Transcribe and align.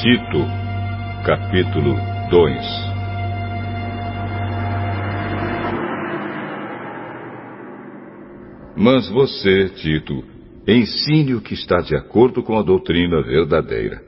Tito, 0.00 0.44
capítulo 1.24 1.94
2 2.30 2.66
Mas 8.76 9.08
você, 9.08 9.68
Tito, 9.68 10.24
ensine 10.66 11.34
o 11.34 11.40
que 11.40 11.54
está 11.54 11.78
de 11.78 11.94
acordo 11.94 12.42
com 12.42 12.58
a 12.58 12.62
doutrina 12.62 13.22
verdadeira. 13.22 14.07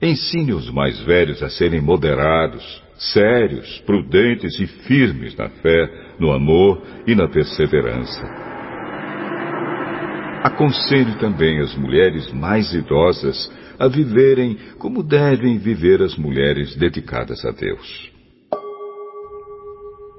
Ensine 0.00 0.52
os 0.52 0.70
mais 0.70 1.00
velhos 1.00 1.42
a 1.42 1.48
serem 1.48 1.80
moderados, 1.80 2.82
sérios, 2.98 3.78
prudentes 3.86 4.58
e 4.60 4.66
firmes 4.66 5.34
na 5.36 5.48
fé, 5.48 6.14
no 6.18 6.32
amor 6.32 6.82
e 7.06 7.14
na 7.14 7.26
perseverança. 7.28 8.46
Aconselhe 10.42 11.14
também 11.18 11.60
as 11.60 11.74
mulheres 11.74 12.30
mais 12.32 12.72
idosas 12.74 13.50
a 13.78 13.88
viverem 13.88 14.58
como 14.78 15.02
devem 15.02 15.58
viver 15.58 16.02
as 16.02 16.16
mulheres 16.16 16.76
dedicadas 16.76 17.44
a 17.44 17.50
Deus. 17.50 18.12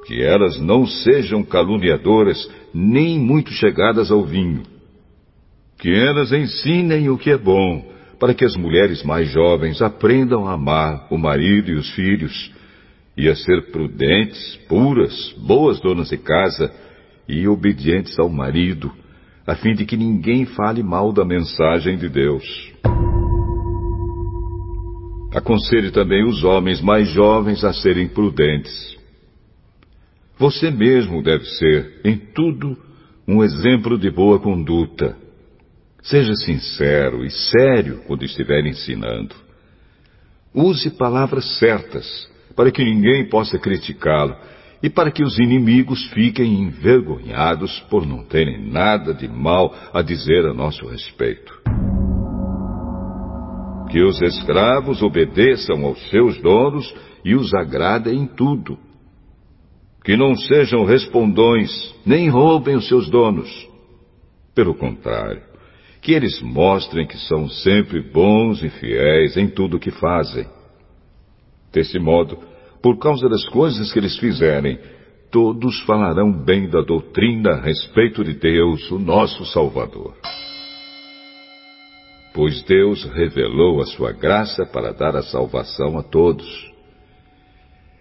Que 0.05 0.23
elas 0.23 0.59
não 0.59 0.87
sejam 0.87 1.43
caluniadoras 1.43 2.49
nem 2.73 3.19
muito 3.19 3.51
chegadas 3.51 4.09
ao 4.09 4.23
vinho. 4.23 4.63
Que 5.79 5.93
elas 5.93 6.31
ensinem 6.31 7.09
o 7.09 7.17
que 7.17 7.29
é 7.29 7.37
bom, 7.37 7.96
para 8.19 8.33
que 8.33 8.43
as 8.43 8.55
mulheres 8.55 9.03
mais 9.03 9.29
jovens 9.29 9.81
aprendam 9.81 10.47
a 10.47 10.53
amar 10.53 11.07
o 11.11 11.17
marido 11.17 11.71
e 11.71 11.75
os 11.75 11.89
filhos, 11.91 12.51
e 13.15 13.27
a 13.27 13.35
ser 13.35 13.71
prudentes, 13.71 14.55
puras, 14.67 15.33
boas 15.37 15.79
donas 15.79 16.09
de 16.09 16.17
casa 16.17 16.71
e 17.27 17.47
obedientes 17.47 18.17
ao 18.19 18.29
marido, 18.29 18.91
a 19.45 19.55
fim 19.55 19.73
de 19.73 19.85
que 19.85 19.97
ninguém 19.97 20.45
fale 20.45 20.83
mal 20.83 21.11
da 21.11 21.25
mensagem 21.25 21.97
de 21.97 22.09
Deus. 22.09 22.43
Aconselhe 25.33 25.91
também 25.91 26.25
os 26.25 26.43
homens 26.43 26.81
mais 26.81 27.09
jovens 27.09 27.63
a 27.63 27.73
serem 27.73 28.07
prudentes. 28.07 28.97
Você 30.37 30.69
mesmo 30.71 31.21
deve 31.21 31.45
ser, 31.45 32.01
em 32.03 32.17
tudo, 32.17 32.77
um 33.27 33.43
exemplo 33.43 33.97
de 33.97 34.09
boa 34.09 34.39
conduta. 34.39 35.15
Seja 36.09 36.33
sincero 36.35 37.23
e 37.25 37.29
sério 37.29 38.01
quando 38.07 38.23
estiver 38.23 38.65
ensinando. 38.65 39.35
Use 40.53 40.89
palavras 40.91 41.57
certas, 41.57 42.29
para 42.55 42.71
que 42.71 42.83
ninguém 42.83 43.29
possa 43.29 43.59
criticá-lo 43.59 44.35
e 44.81 44.89
para 44.89 45.11
que 45.11 45.23
os 45.23 45.37
inimigos 45.37 46.05
fiquem 46.11 46.61
envergonhados 46.61 47.79
por 47.89 48.05
não 48.05 48.23
terem 48.23 48.69
nada 48.69 49.13
de 49.13 49.27
mal 49.27 49.73
a 49.93 50.01
dizer 50.01 50.45
a 50.45 50.53
nosso 50.53 50.87
respeito 50.87 51.53
que 53.87 54.03
os 54.03 54.21
escravos 54.21 55.01
obedeçam 55.01 55.85
aos 55.85 56.09
seus 56.09 56.39
donos 56.41 56.93
e 57.23 57.35
os 57.35 57.53
agradem 57.53 58.21
em 58.21 58.27
tudo. 58.27 58.77
Que 60.03 60.15
não 60.15 60.35
sejam 60.35 60.85
respondões, 60.85 61.69
nem 62.05 62.29
roubem 62.29 62.75
os 62.75 62.87
seus 62.87 63.09
donos. 63.09 63.49
Pelo 64.53 64.75
contrário, 64.75 65.41
que 66.01 66.13
eles 66.13 66.41
mostrem 66.41 67.05
que 67.05 67.17
são 67.17 67.49
sempre 67.49 68.01
bons 68.01 68.63
e 68.63 68.69
fiéis 68.69 69.35
em 69.37 69.47
tudo 69.47 69.77
o 69.77 69.79
que 69.79 69.91
fazem. 69.91 70.45
Desse 71.71 71.99
modo, 71.99 72.37
por 72.81 72.97
causa 72.97 73.27
das 73.27 73.45
coisas 73.49 73.91
que 73.91 73.99
eles 73.99 74.17
fizerem, 74.17 74.79
todos 75.31 75.79
falarão 75.81 76.31
bem 76.31 76.69
da 76.69 76.81
doutrina 76.81 77.51
a 77.51 77.61
respeito 77.61 78.23
de 78.23 78.33
Deus, 78.33 78.89
o 78.91 78.99
nosso 78.99 79.45
Salvador 79.45 80.13
pois 82.37 82.61
Deus 82.61 83.03
revelou 83.03 83.81
a 83.81 83.85
sua 83.87 84.11
graça 84.11 84.63
para 84.63 84.93
dar 84.93 85.15
a 85.15 85.23
salvação 85.23 85.97
a 85.97 86.03
todos. 86.03 86.71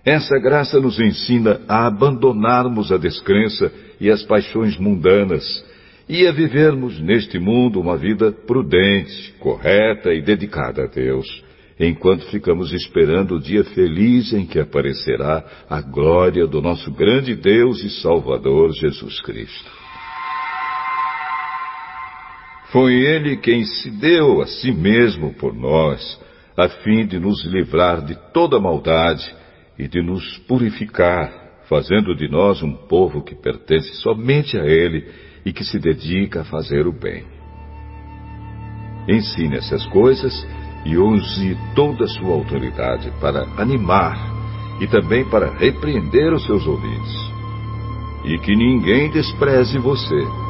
Essa 0.05 0.39
graça 0.39 0.79
nos 0.79 1.01
ensina 1.01 1.63
a 1.67 1.87
abandonarmos 1.87 2.93
a 2.93 2.99
descrença 2.99 3.73
e 3.99 4.11
as 4.11 4.23
paixões 4.23 4.77
mundanas 4.77 5.43
e 6.09 6.27
a 6.27 6.33
vivermos 6.33 7.01
neste 7.01 7.39
mundo 7.39 7.81
uma 7.81 7.97
vida 7.97 8.31
prudente, 8.31 9.35
correta 9.41 10.13
e 10.13 10.23
dedicada 10.23 10.85
a 10.85 10.87
Deus, 10.87 11.27
enquanto 11.79 12.27
ficamos 12.27 12.73
esperando 12.73 13.37
o 13.37 13.41
dia 13.41 13.65
feliz 13.65 14.33
em 14.33 14.47
que 14.47 14.59
aparecerá 14.59 15.45
a 15.69 15.81
glória 15.81 16.47
do 16.47 16.63
nosso 16.63 16.91
grande 16.93 17.35
Deus 17.35 17.83
e 17.83 17.91
Salvador 18.01 18.73
Jesus 18.73 19.21
Cristo. 19.21 19.71
Foi 22.71 22.95
Ele 22.95 23.37
quem 23.37 23.65
se 23.65 23.91
deu 23.91 24.41
a 24.41 24.47
si 24.47 24.73
mesmo 24.73 25.35
por 25.35 25.55
nós, 25.55 26.21
a 26.57 26.69
fim 26.69 27.07
de 27.07 27.19
nos 27.19 27.45
livrar 27.45 28.05
de 28.05 28.15
toda 28.33 28.61
maldade 28.61 29.35
e 29.79 29.87
de 29.87 30.01
nos 30.01 30.39
purificar, 30.39 31.46
fazendo 31.69 32.15
de 32.15 32.29
nós 32.29 32.63
um 32.63 32.73
povo 32.73 33.23
que 33.23 33.35
pertence 33.35 33.95
somente 33.97 34.59
a 34.59 34.65
Ele 34.65 35.07
e 35.45 35.53
que 35.53 35.65
se 35.65 35.79
dedica 35.79 36.41
a 36.41 36.45
fazer 36.45 36.87
o 36.87 36.93
bem. 36.93 37.25
Ensine 39.09 39.57
essas 39.57 39.85
coisas 39.87 40.47
e 40.85 40.97
use 40.97 41.57
toda 41.75 42.05
a 42.05 42.09
sua 42.09 42.35
autoridade 42.35 43.13
para 43.21 43.45
animar 43.57 44.17
e 44.81 44.87
também 44.87 45.25
para 45.29 45.51
repreender 45.57 46.33
os 46.33 46.45
seus 46.45 46.67
ouvintes. 46.67 47.27
E 48.25 48.39
que 48.39 48.55
ninguém 48.55 49.11
despreze 49.11 49.79
você 49.79 50.46